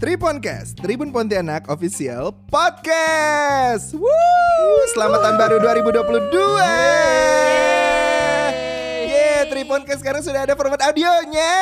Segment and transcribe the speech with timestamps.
[0.00, 3.92] Triponcast, Tribun Pontianak Official Podcast.
[3.92, 4.08] Woo!
[4.96, 6.40] Selamat tahun baru 2022.
[9.12, 11.52] Yeay, Triponcast sekarang sudah ada format audionya.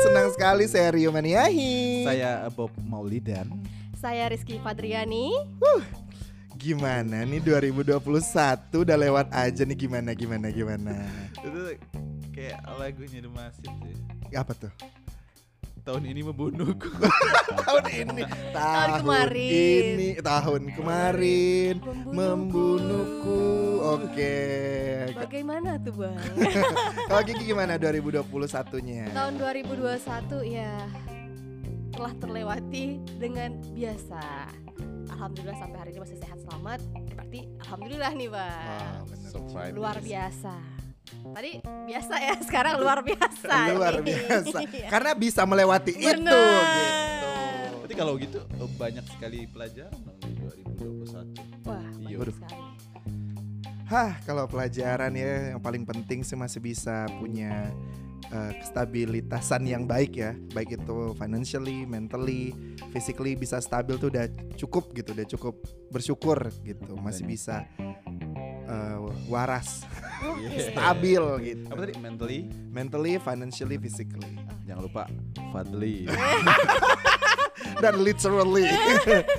[0.00, 2.08] Senang sekali saya Rio Maniahi.
[2.08, 3.44] Saya Bob Maulidan.
[4.00, 5.28] Saya Rizky Fadriani.
[6.56, 8.00] Gimana nih 2021
[8.80, 11.04] udah lewat aja nih gimana gimana gimana.
[11.36, 11.76] Itu
[12.32, 13.96] kayak lagunya The Massive sih.
[14.32, 14.72] Apa tuh?
[15.84, 16.88] Tahun ini membunuhku.
[17.60, 18.22] tahun ini
[18.56, 19.50] tahun kemarin.
[19.52, 22.16] ini tahun kemarin Membunuhku.
[22.16, 23.42] membunuhku
[23.84, 24.36] oke
[25.12, 26.16] Bagaimana tuh bang?
[27.12, 28.24] kalau Kiki gimana 2021
[28.80, 30.72] nya Tahun 2021 ya
[31.94, 34.50] telah terlewati dengan biasa.
[35.14, 36.82] Alhamdulillah sampai hari ini masih sehat selamat.
[37.14, 38.98] Berarti alhamdulillah nih bang.
[39.30, 39.70] Surprise.
[39.70, 40.73] Luar biasa.
[41.24, 43.54] Tadi biasa ya, sekarang luar biasa.
[43.78, 44.58] luar biasa
[44.92, 46.36] karena bisa melewati itu Bener.
[46.74, 47.30] gitu
[47.78, 50.32] Berarti kalau gitu eh, banyak sekali pelajaran dong di
[50.76, 51.64] 2021.
[51.64, 52.16] Wah, Iya.
[52.18, 52.56] bagus sekali.
[53.84, 57.68] Hah kalau pelajaran ya yang paling penting sih masih bisa punya
[58.26, 62.56] eh, kestabilitasan yang baik ya baik itu financially, mentally,
[62.90, 64.24] physically bisa stabil tuh udah
[64.56, 65.54] cukup gitu udah cukup
[65.88, 67.68] bersyukur gitu masih bisa
[69.26, 69.84] waras
[70.24, 70.70] Iya.
[70.72, 71.94] stabil gitu Apa tadi?
[72.00, 72.38] Mentally?
[72.72, 75.04] mentally, financially, physically Jangan lupa
[75.52, 76.08] Fadli.
[77.82, 78.68] dan literally.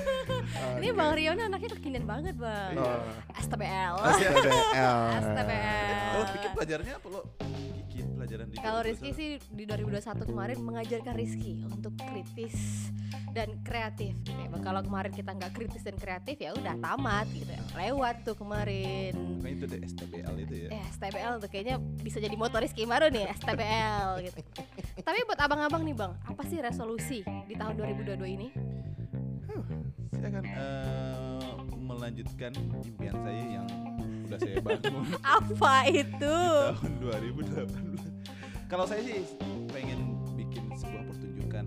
[0.80, 2.76] Ini Bang Rio nih anaknya kekinian banget bang.
[2.78, 3.00] Oh,
[3.36, 3.94] STBL.
[4.16, 4.98] STBL.
[5.20, 6.12] STBL.
[6.14, 7.20] Lo pikir pelajarannya apa lo?
[8.36, 8.88] Pelajaran di Kalau 2021?
[8.92, 12.56] Rizky sih di 2021 kemarin mengajarkan Rizky untuk kritis
[13.32, 14.48] dan kreatif gitu ya.
[14.60, 17.62] Kalau kemarin kita nggak kritis dan kreatif ya udah tamat gitu ya.
[17.72, 19.16] Lewat tuh kemarin.
[19.40, 20.68] Kan itu deh STBL itu ya.
[20.68, 24.40] Eh, STBL tuh kayaknya bisa jadi motor Rizky baru nih STBL gitu.
[25.00, 28.48] Tapi buat abang-abang nih bang, apa sih resolusi di tahun 2022 ini?
[30.12, 32.52] Saya akan eh, melanjutkan
[32.84, 33.66] impian saya yang
[34.26, 35.06] udah saya bangun
[35.40, 36.36] Apa itu?
[36.76, 37.95] tahun 2018.
[38.66, 39.22] Kalau saya sih
[39.70, 39.98] pengen
[40.34, 41.64] bikin sebuah pertunjukan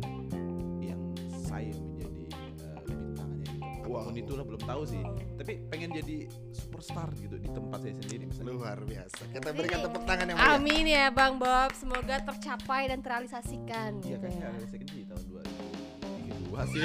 [0.79, 0.99] yang
[1.31, 2.23] saya menjadi
[2.59, 3.63] eh, bintangnya gitu.
[3.87, 4.11] Apa pun Wow.
[4.13, 5.03] itulah belum tahu sih.
[5.33, 8.51] Tapi pengen jadi superstar gitu di tempat saya sendiri misalnya.
[8.51, 9.21] Luar biasa.
[9.31, 10.55] Kita berikan tepuk tangan yang meriah.
[10.59, 14.49] Amin ya Bang Bob, semoga tercapai dan terrealisasikan Iya gitu kan ya.
[14.51, 14.67] ya.
[14.67, 16.83] Saya kan di tahun 2032 sih.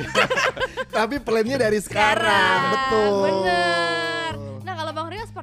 [0.96, 3.12] Tapi plannya dari sekarang, betul.
[3.26, 4.13] Bener.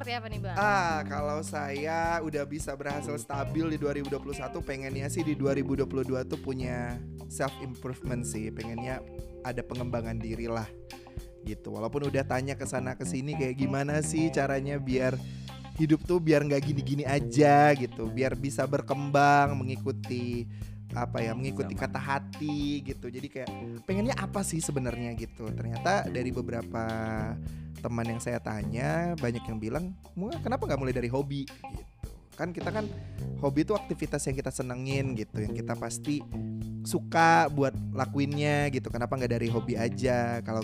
[0.02, 0.56] Seperti apa nih Bang?
[0.58, 6.98] Ah, kalau saya udah bisa berhasil stabil di 2021, pengennya sih di 2022 tuh punya
[7.30, 8.50] self improvement sih.
[8.50, 8.98] Pengennya
[9.46, 10.66] ada pengembangan diri lah.
[11.46, 11.70] Gitu.
[11.70, 15.14] Walaupun udah tanya ke sana ke sini kayak gimana sih caranya biar
[15.78, 18.10] hidup tuh biar nggak gini-gini aja gitu.
[18.10, 20.50] Biar bisa berkembang mengikuti
[20.98, 23.06] apa ya, mengikuti kata hati gitu.
[23.06, 23.50] Jadi kayak
[23.86, 25.46] pengennya apa sih sebenarnya gitu.
[25.46, 26.84] Ternyata dari beberapa
[27.82, 29.84] teman yang saya tanya banyak yang bilang
[30.14, 31.44] "Mu, kenapa nggak mulai dari hobi?
[31.44, 32.08] Gitu.
[32.32, 32.86] Kan kita kan
[33.38, 36.22] hobi itu aktivitas yang kita senengin gitu yang kita pasti
[36.82, 38.88] suka buat lakuinnya gitu.
[38.88, 40.40] Kenapa nggak dari hobi aja?
[40.40, 40.62] Kalau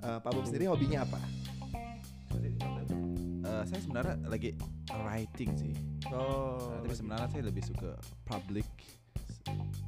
[0.00, 1.18] eh, Pak Bob sendiri hobinya apa?
[3.48, 4.52] Eh, saya sebenarnya lagi
[4.92, 5.72] writing sih.
[6.08, 6.60] oh.
[6.70, 7.90] Nah, tapi sebenarnya saya lebih suka
[8.24, 8.66] public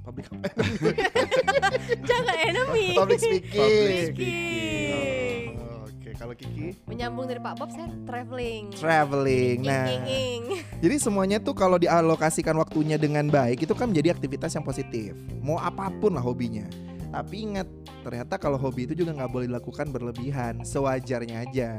[0.01, 0.25] public
[2.09, 2.97] Jangan enemy.
[2.97, 3.61] public speaking.
[3.61, 4.93] Public speaking.
[4.93, 5.05] Oh,
[6.11, 8.75] oke kalau Kiki Menyambung dari Pak Bob saya traveling.
[8.75, 10.43] traveling Ing, nah ing, ing.
[10.83, 15.15] Jadi semuanya tuh kalau dialokasikan waktunya dengan baik itu kan menjadi aktivitas yang positif.
[15.39, 16.67] Mau apa pun lah hobinya.
[17.11, 17.67] Tapi ingat
[18.03, 21.71] ternyata kalau hobi itu juga nggak boleh dilakukan berlebihan, sewajarnya aja.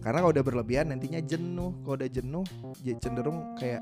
[0.00, 1.72] Karena kalau udah berlebihan nantinya jenuh.
[1.84, 2.44] Kalau udah jenuh,
[2.84, 3.80] ya cenderung kayak,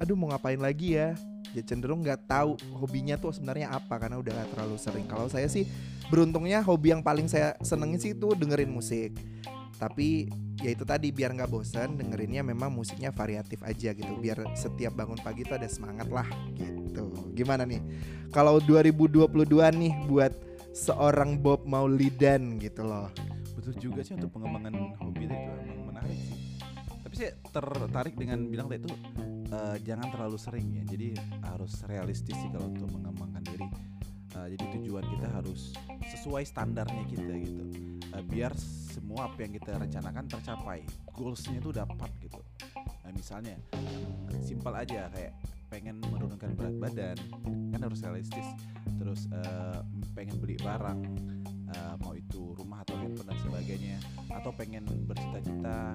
[0.00, 1.12] aduh mau ngapain lagi ya?
[1.56, 5.06] Ya cenderung nggak tahu hobinya tuh sebenarnya apa karena udah nggak terlalu sering.
[5.10, 5.66] Kalau saya sih
[6.08, 9.16] beruntungnya hobi yang paling saya senengin sih itu dengerin musik.
[9.80, 10.28] Tapi
[10.60, 15.16] ya itu tadi biar nggak bosan dengerinnya memang musiknya variatif aja gitu biar setiap bangun
[15.24, 17.80] pagi tuh ada semangat lah gitu gimana nih
[18.28, 19.24] kalau 2022
[19.56, 20.36] nih buat
[20.76, 23.08] seorang Bob Maulidan gitu loh
[23.60, 24.72] Betul juga sih untuk pengembangan
[25.04, 26.58] hobi itu emang menarik sih.
[27.04, 28.88] Tapi saya tertarik dengan bilang itu
[29.50, 30.84] eh, jangan terlalu sering ya.
[30.86, 31.14] Jadi
[31.44, 33.66] harus realistis sih kalau untuk mengembangkan diri.
[34.38, 35.74] Eh, jadi tujuan kita harus
[36.10, 37.64] sesuai standarnya kita gitu.
[38.14, 38.54] Eh, biar
[38.94, 40.86] semua apa yang kita rencanakan tercapai.
[41.14, 42.40] Goalsnya itu dapat gitu.
[43.06, 43.58] Nah, misalnya
[44.42, 45.34] simpel aja kayak
[45.70, 47.16] pengen menurunkan berat badan
[47.70, 48.46] kan harus realistis.
[48.98, 49.78] Terus eh,
[50.14, 51.00] pengen beli barang
[51.70, 53.96] eh, mau itu rumah atau handphone dan sebagainya
[54.30, 55.94] atau pengen bercita-cita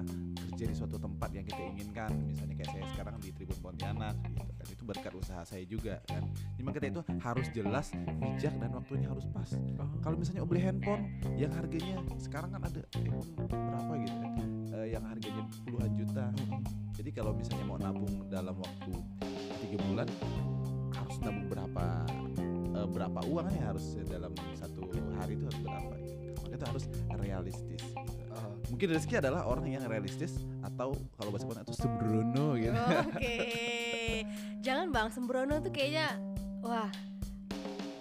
[0.56, 2.72] kerja di suatu tempat yang kita inginkan misalnya kayak
[3.16, 4.66] sekarang di Tribun Pontianak gitu kan.
[4.68, 6.22] Itu berkat usaha saya juga kan.
[6.52, 7.86] Jadi makanya itu harus jelas
[8.20, 9.50] bijak dan waktunya harus pas.
[10.04, 11.08] Kalau misalnya beli handphone
[11.40, 14.32] yang harganya sekarang kan ada iPhone berapa gitu kan
[14.76, 16.24] eh, yang harganya puluhan juta.
[16.96, 18.92] Jadi kalau misalnya mau nabung dalam waktu
[19.64, 20.08] tiga bulan
[20.92, 21.84] harus nabung berapa
[22.76, 26.14] eh, berapa uang nih harus dalam satu hari itu harus berapa gitu.
[26.36, 26.84] maka itu harus
[27.16, 27.82] realistis.
[27.95, 27.95] Oh,
[28.76, 32.76] mungkin rezeki adalah orang yang realistis atau kalau bahasa Padang itu sembrono gitu.
[33.08, 33.36] Oke.
[34.60, 36.20] Jangan Bang, sembrono tuh kayaknya
[36.60, 36.92] wah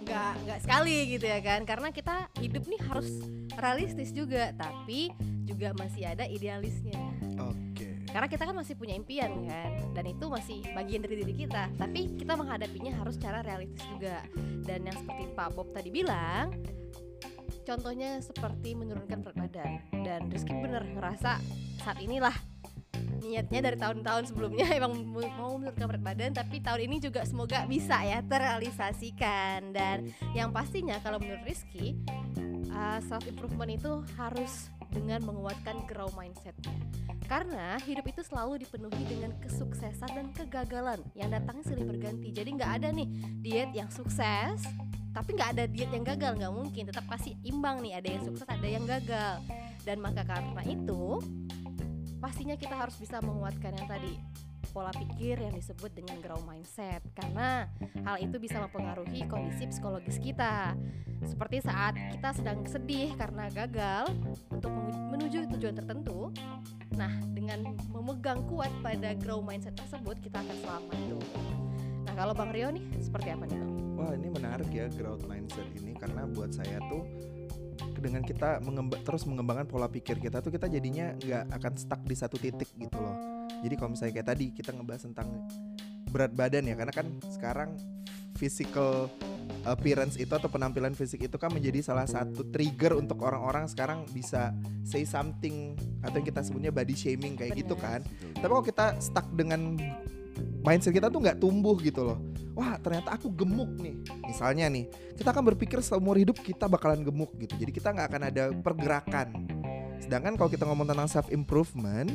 [0.04, 1.64] nggak nggak sekali gitu ya kan?
[1.64, 3.08] Karena kita hidup nih harus
[3.56, 5.16] realistis juga tapi
[5.48, 7.00] juga masih ada idealisnya.
[7.40, 7.96] Oke.
[8.12, 9.80] karena kita kan masih punya impian kan?
[9.96, 11.72] Dan itu masih bagian dari diri kita.
[11.80, 14.28] Tapi kita menghadapinya harus secara realistis juga.
[14.68, 16.52] Dan yang seperti Pak Bob tadi bilang
[17.66, 19.72] contohnya seperti menurunkan berat badan.
[20.06, 21.42] Dan Rizky bener ngerasa
[21.82, 22.34] saat inilah
[23.26, 28.00] niatnya dari tahun-tahun sebelumnya emang mau menurunkan berat badan tapi tahun ini juga semoga bisa
[28.06, 29.74] ya terrealisasikan.
[29.74, 31.98] Dan yang pastinya kalau menurut Rizky
[33.08, 36.76] self improvement itu harus dengan menguatkan grow mindsetnya.
[37.26, 41.02] Karena hidup itu selalu dipenuhi dengan kesuksesan dan kegagalan.
[41.18, 42.30] Yang datangnya silih berganti.
[42.30, 43.08] Jadi nggak ada nih
[43.42, 44.62] diet yang sukses
[45.16, 46.84] tapi nggak ada diet yang gagal nggak mungkin.
[46.92, 49.40] Tetap pasti imbang nih ada yang sukses ada yang gagal.
[49.88, 51.24] Dan maka karena itu
[52.20, 54.20] pastinya kita harus bisa menguatkan yang tadi
[54.76, 57.00] pola pikir yang disebut dengan grow mindset.
[57.16, 57.64] Karena
[58.04, 60.76] hal itu bisa mempengaruhi kondisi psikologis kita.
[61.24, 64.12] Seperti saat kita sedang sedih karena gagal
[64.52, 64.70] untuk
[65.16, 66.28] menuju tujuan tertentu
[66.96, 71.24] nah dengan memegang kuat pada grow mindset tersebut kita akan selamat tuh.
[72.08, 75.68] Nah kalau bang Rio nih seperti apa nih bang Wah ini menarik ya growth mindset
[75.80, 77.08] ini karena buat saya tuh
[78.00, 78.62] dengan kita
[79.02, 83.00] terus mengembangkan pola pikir kita tuh kita jadinya nggak akan stuck di satu titik gitu
[83.00, 83.18] loh.
[83.64, 85.28] Jadi kalau misalnya kayak tadi kita ngebahas tentang
[86.12, 87.70] berat badan ya karena kan sekarang
[88.36, 89.10] physical
[89.66, 94.54] appearance itu atau penampilan fisik itu kan menjadi salah satu trigger untuk orang-orang sekarang bisa
[94.86, 95.74] say something
[96.06, 98.06] atau yang kita sebutnya body shaming kayak gitu kan.
[98.38, 99.80] Tapi kalau kita stuck dengan
[100.62, 102.20] mindset kita tuh nggak tumbuh gitu loh.
[102.56, 104.00] Wah ternyata aku gemuk nih.
[104.24, 104.88] Misalnya nih,
[105.20, 107.60] kita akan berpikir seumur hidup kita bakalan gemuk gitu.
[107.60, 109.28] Jadi kita nggak akan ada pergerakan.
[110.00, 112.08] Sedangkan kalau kita ngomong tentang self improvement,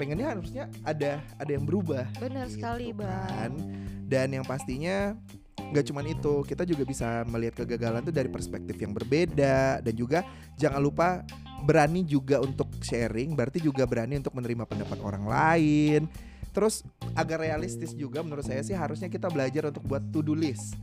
[0.00, 2.08] pengennya harusnya ada ada yang berubah.
[2.16, 3.52] benar gitu sekali bang kan.
[4.08, 5.14] Dan yang pastinya
[5.70, 10.26] nggak cuman itu, kita juga bisa melihat kegagalan tuh dari perspektif yang berbeda dan juga
[10.58, 11.22] jangan lupa
[11.62, 16.02] berani juga untuk sharing, berarti juga berani untuk menerima pendapat orang lain.
[16.50, 16.82] Terus
[17.14, 20.74] agak realistis juga menurut saya sih harusnya kita belajar untuk buat to do list.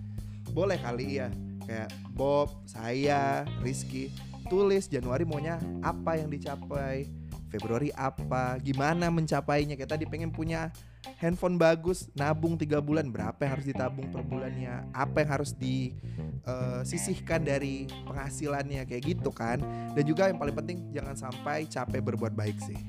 [0.55, 1.27] Boleh kali ya,
[1.67, 4.09] kayak Bob, saya, Rizky
[4.47, 7.03] tulis Januari maunya apa yang dicapai,
[7.51, 9.75] Februari apa, gimana mencapainya.
[9.75, 10.71] Kita tadi pengen punya
[11.19, 17.43] handphone bagus, nabung tiga bulan berapa yang harus ditabung per bulannya, apa yang harus disisihkan
[17.43, 19.59] dari penghasilannya kayak gitu kan.
[19.93, 22.79] Dan juga yang paling penting jangan sampai capek berbuat baik sih.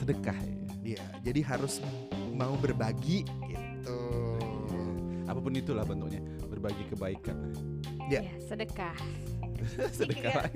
[0.00, 1.84] sedekah ya Iya, jadi harus
[2.32, 3.96] mau berbagi gitu.
[5.30, 6.18] apa pun itulah bentuknya
[6.50, 7.36] berbagi kebaikan.
[8.10, 8.26] Ya.
[8.26, 8.96] ya sedekah.
[9.96, 10.48] Sedekah.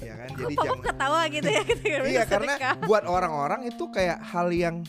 [0.00, 2.54] Ya kan, jadi jangan ketawa gitu ya ketika Iya, karena
[2.86, 4.86] buat orang-orang itu kayak hal yang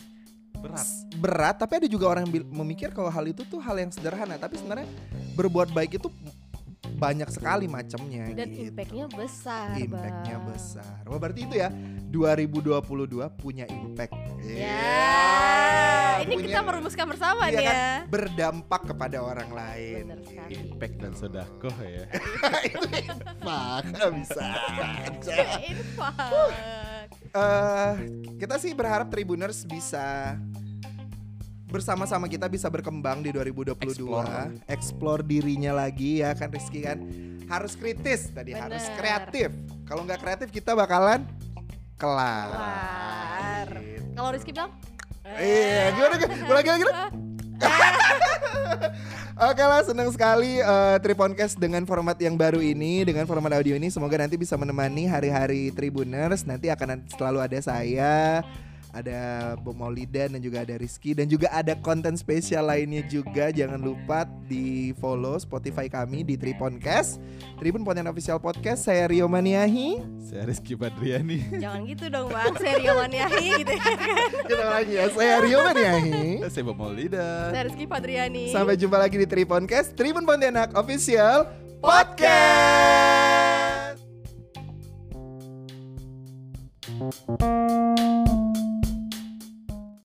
[0.54, 0.86] berat.
[1.20, 4.56] berat, tapi ada juga orang yang memikir kalau hal itu tuh hal yang sederhana, tapi
[4.56, 4.88] sebenarnya
[5.36, 6.08] berbuat baik itu
[7.04, 8.64] banyak sekali macamnya dan gitu.
[8.66, 10.46] impactnya besar Impactnya Bang.
[10.48, 10.96] besar.
[11.04, 11.68] Wah, berarti itu ya
[12.08, 12.80] 2022
[13.30, 14.16] punya impact.
[14.40, 14.80] Ya, Iya,
[16.22, 17.88] ini punya- kita merumuskan bersama iya nih kan, ya.
[18.06, 20.02] berdampak kepada orang lain.
[20.06, 20.52] Bener sekali.
[20.54, 22.04] impact dan sodakoh ya
[22.68, 24.44] itu impact bisa
[24.96, 25.36] aja.
[25.62, 26.14] Infak.
[27.34, 27.92] Eh,
[28.38, 30.38] kita sih berharap Tribuners bisa
[31.74, 34.46] bersama-sama kita bisa berkembang di 2022, Explore.
[34.70, 37.02] explore, dirinya lagi ya kan Rizky kan.
[37.50, 38.98] Harus kritis tadi, harus Bener.
[39.02, 39.50] kreatif.
[39.82, 41.26] Kalau nggak kreatif kita bakalan
[41.98, 42.54] kelar.
[42.54, 43.68] Kelar.
[43.82, 44.06] Gitu.
[44.14, 44.70] Kalau Rizky bilang?
[45.34, 46.60] Iya, gimana gimana?
[46.62, 46.78] Gimana?
[46.78, 47.04] gimana?
[49.50, 53.90] Oke lah, senang sekali eh, Triponcast dengan format yang baru ini, dengan format audio ini.
[53.90, 56.46] Semoga nanti bisa menemani hari-hari Tribuners.
[56.46, 58.46] Nanti akan selalu ada saya,
[58.94, 63.50] ada Bob Maulidan dan juga ada Rizky dan juga ada konten spesial lainnya juga.
[63.50, 67.18] Jangan lupa di follow Spotify kami di Triponcast,
[67.58, 68.86] Tribun Pontianak Official Podcast.
[68.86, 69.98] Saya Rio Maniahi.
[70.24, 73.94] saya Rizky Badriani Jangan gitu dong bang, serius maniahi gitu ya.
[74.46, 76.22] Kita lagi ya, saya Rio Maniahi.
[76.54, 78.54] saya Bob Maulida Saya Rizky Padriani.
[78.54, 81.50] Sampai jumpa lagi di Triponcast Tribun Pontianak Official
[81.82, 82.54] Podcast.